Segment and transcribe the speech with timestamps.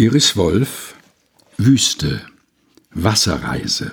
[0.00, 0.94] Iris Wolf
[1.56, 2.24] Wüste
[2.90, 3.90] Wasserreise.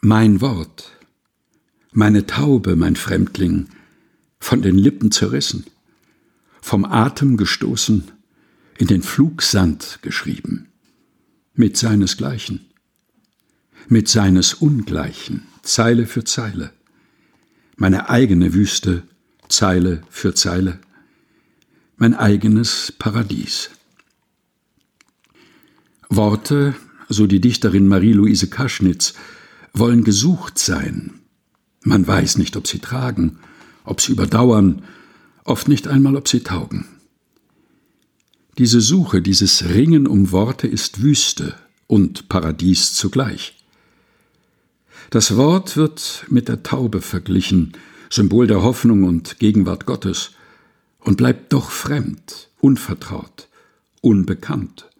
[0.00, 0.90] Mein Wort,
[1.92, 3.68] meine Taube, mein Fremdling,
[4.40, 5.64] von den Lippen zerrissen,
[6.60, 8.10] vom Atem gestoßen,
[8.78, 10.66] in den Flugsand geschrieben,
[11.54, 12.66] mit seinesgleichen,
[13.86, 16.72] mit seines Ungleichen, Zeile für Zeile,
[17.76, 19.04] meine eigene Wüste,
[19.48, 20.80] Zeile für Zeile,
[21.96, 23.70] mein eigenes Paradies.
[26.08, 26.74] Worte,
[27.08, 29.14] so die Dichterin Marie-Louise Kaschnitz,
[29.72, 31.20] wollen gesucht sein.
[31.82, 33.38] Man weiß nicht, ob sie tragen,
[33.84, 34.82] ob sie überdauern,
[35.44, 36.86] oft nicht einmal, ob sie taugen.
[38.56, 41.54] Diese Suche, dieses Ringen um Worte ist Wüste
[41.86, 43.56] und Paradies zugleich.
[45.10, 47.72] Das Wort wird mit der Taube verglichen,
[48.10, 50.32] Symbol der Hoffnung und Gegenwart Gottes,
[51.04, 53.48] und bleibt doch fremd, unvertraut,
[54.00, 54.90] unbekannt.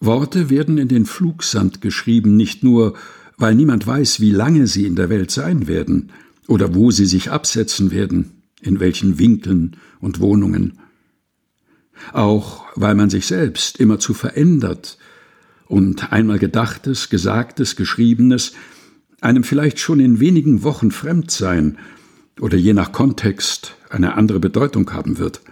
[0.00, 2.94] Worte werden in den Flugsand geschrieben, nicht nur,
[3.36, 6.10] weil niemand weiß, wie lange sie in der Welt sein werden
[6.48, 10.78] oder wo sie sich absetzen werden, in welchen Winkeln und Wohnungen.
[12.12, 14.98] Auch weil man sich selbst immerzu verändert
[15.66, 18.52] und einmal Gedachtes, Gesagtes, Geschriebenes
[19.20, 21.78] einem vielleicht schon in wenigen Wochen fremd sein
[22.40, 25.42] oder je nach Kontext eine andere Bedeutung haben wird.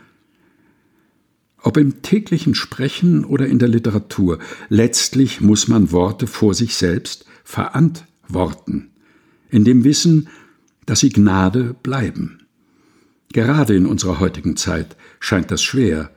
[1.63, 7.27] Ob im täglichen Sprechen oder in der Literatur, letztlich muss man Worte vor sich selbst
[7.45, 8.91] verantworten,
[9.51, 10.29] in dem Wissen,
[10.87, 12.47] dass sie Gnade bleiben.
[13.33, 16.11] Gerade in unserer heutigen Zeit scheint das schwer,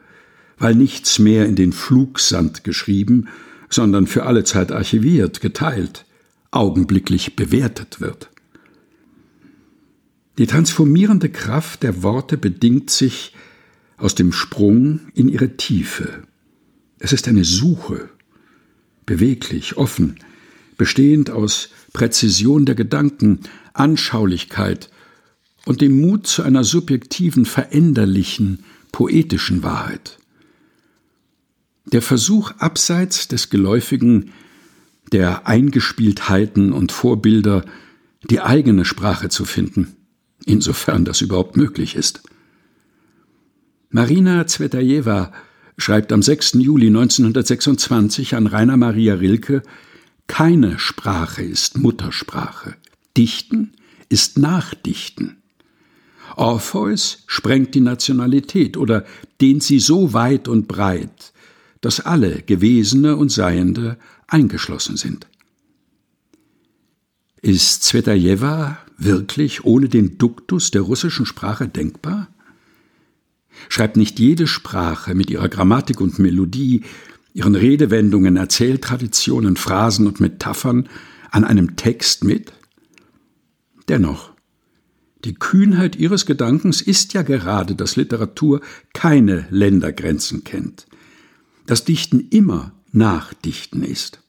[0.57, 3.27] weil nichts mehr in den Flugsand geschrieben,
[3.69, 6.05] sondern für alle Zeit archiviert, geteilt,
[6.51, 8.29] augenblicklich bewertet wird.
[10.37, 13.33] Die transformierende Kraft der Worte bedingt sich
[13.97, 16.23] aus dem Sprung in ihre Tiefe.
[16.97, 18.09] Es ist eine Suche,
[19.05, 20.15] beweglich, offen,
[20.77, 23.41] bestehend aus Präzision der Gedanken,
[23.73, 24.89] Anschaulichkeit
[25.65, 30.17] und dem Mut zu einer subjektiven, veränderlichen, poetischen Wahrheit.
[31.85, 34.31] Der Versuch, abseits des Geläufigen,
[35.11, 37.65] der Eingespieltheiten und Vorbilder,
[38.29, 39.95] die eigene Sprache zu finden,
[40.45, 42.23] insofern das überhaupt möglich ist.
[43.89, 45.31] Marina Zvetajewa
[45.77, 46.53] schreibt am 6.
[46.53, 49.63] Juli 1926 an Rainer Maria Rilke,
[50.27, 52.75] keine Sprache ist Muttersprache.
[53.17, 53.73] Dichten
[54.09, 55.37] ist Nachdichten.
[56.35, 59.05] Orpheus sprengt die Nationalität oder
[59.41, 61.33] dehnt sie so weit und breit,
[61.81, 65.27] dass alle Gewesene und Seiende eingeschlossen sind.
[67.43, 72.29] Ist Zvetajewa wirklich ohne den Duktus der russischen Sprache denkbar?
[73.67, 76.83] Schreibt nicht jede Sprache mit ihrer Grammatik und Melodie,
[77.33, 80.87] ihren Redewendungen, Erzähltraditionen, Phrasen und Metaphern
[81.31, 82.53] an einem Text mit?
[83.89, 84.31] Dennoch,
[85.25, 88.61] die Kühnheit ihres Gedankens ist ja gerade, dass Literatur
[88.93, 90.85] keine Ländergrenzen kennt,
[91.65, 94.22] dass Dichten immer Nachdichten ist.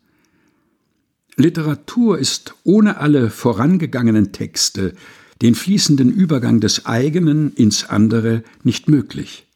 [1.36, 4.94] Literatur ist ohne alle vorangegangenen Texte,
[5.42, 9.46] den fließenden Übergang des eigenen ins andere nicht möglich.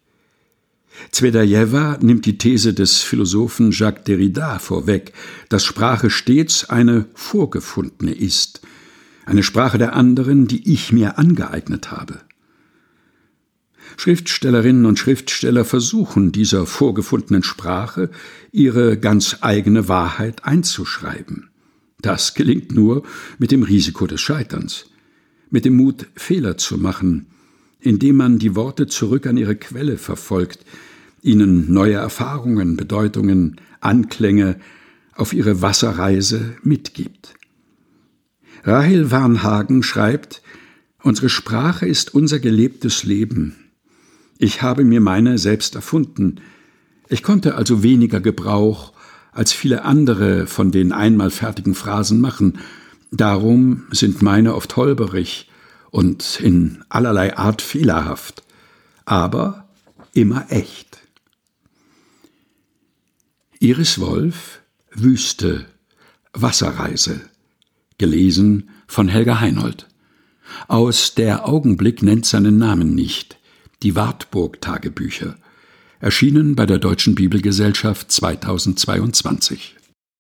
[1.13, 5.13] Zvetajewa nimmt die These des Philosophen Jacques Derrida vorweg,
[5.49, 8.61] dass Sprache stets eine vorgefundene ist,
[9.25, 12.21] eine Sprache der anderen, die ich mir angeeignet habe.
[13.97, 18.11] Schriftstellerinnen und Schriftsteller versuchen dieser vorgefundenen Sprache
[18.53, 21.48] ihre ganz eigene Wahrheit einzuschreiben.
[22.01, 23.03] Das gelingt nur
[23.39, 24.87] mit dem Risiko des Scheiterns,
[25.51, 27.27] mit dem Mut, Fehler zu machen,
[27.81, 30.65] indem man die Worte zurück an ihre Quelle verfolgt,
[31.23, 34.61] ihnen neue Erfahrungen, Bedeutungen, Anklänge
[35.15, 37.35] auf ihre Wasserreise mitgibt.
[38.63, 40.43] Rahel Warnhagen schreibt,
[41.03, 43.55] Unsere Sprache ist unser gelebtes Leben.
[44.37, 46.41] Ich habe mir meine selbst erfunden.
[47.09, 48.93] Ich konnte also weniger Gebrauch
[49.39, 52.59] als viele andere von den einmal fertigen Phrasen machen.
[53.13, 55.49] Darum sind meine oft holperig
[55.93, 58.43] und in allerlei Art fehlerhaft,
[59.05, 59.69] aber
[60.13, 60.99] immer echt.
[63.61, 65.67] Iris Wolf Wüste
[66.33, 67.21] Wasserreise
[67.97, 69.87] gelesen von Helga Heinold
[70.67, 73.39] aus Der Augenblick nennt seinen Namen nicht
[73.85, 75.37] die Wartburg Tagebücher
[76.01, 79.78] erschienen bei der Deutschen Bibelgesellschaft 2022